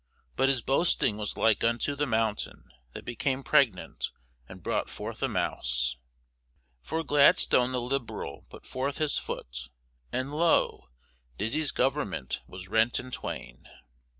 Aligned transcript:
But 0.35 0.49
his 0.49 0.63
boasting 0.63 1.17
was 1.17 1.37
like 1.37 1.63
unto 1.63 1.95
the 1.95 2.07
mountain 2.07 2.71
that 2.93 3.05
became 3.05 3.43
pregnant, 3.43 4.09
and 4.49 4.63
brought 4.63 4.89
forth 4.89 5.21
a 5.21 5.27
mouse. 5.27 5.97
For 6.81 7.03
Gladstone 7.03 7.71
the 7.71 7.79
Liberal 7.79 8.47
put 8.49 8.65
forth 8.65 8.97
his 8.97 9.19
foot, 9.19 9.69
and 10.11 10.31
lo, 10.33 10.89
Dizzy's 11.37 11.69
Government 11.69 12.41
was 12.47 12.67
rent 12.67 12.99
in 12.99 13.11
twain. 13.11 13.67